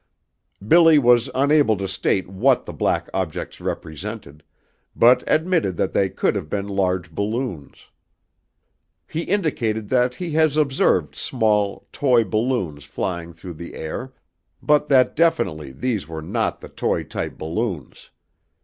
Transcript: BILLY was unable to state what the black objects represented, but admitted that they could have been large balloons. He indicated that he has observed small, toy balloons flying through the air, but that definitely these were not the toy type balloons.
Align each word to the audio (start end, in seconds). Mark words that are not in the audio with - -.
BILLY 0.67 0.97
was 0.97 1.29
unable 1.35 1.77
to 1.77 1.87
state 1.87 2.27
what 2.27 2.65
the 2.65 2.73
black 2.73 3.07
objects 3.13 3.61
represented, 3.61 4.41
but 4.95 5.23
admitted 5.27 5.77
that 5.77 5.93
they 5.93 6.09
could 6.09 6.33
have 6.33 6.49
been 6.49 6.67
large 6.67 7.11
balloons. 7.11 7.91
He 9.05 9.19
indicated 9.21 9.89
that 9.89 10.15
he 10.15 10.31
has 10.31 10.57
observed 10.57 11.15
small, 11.15 11.85
toy 11.91 12.23
balloons 12.23 12.83
flying 12.83 13.31
through 13.31 13.53
the 13.53 13.75
air, 13.75 14.11
but 14.59 14.87
that 14.87 15.15
definitely 15.15 15.71
these 15.71 16.07
were 16.07 16.23
not 16.23 16.61
the 16.61 16.69
toy 16.69 17.03
type 17.03 17.37
balloons. 17.37 18.09